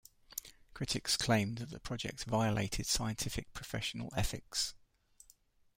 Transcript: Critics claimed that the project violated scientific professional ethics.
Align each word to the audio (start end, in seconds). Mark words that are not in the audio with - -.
Critics 0.73 1.15
claimed 1.15 1.59
that 1.59 1.69
the 1.69 1.79
project 1.79 2.23
violated 2.23 2.87
scientific 2.87 3.53
professional 3.53 4.11
ethics. 4.17 4.73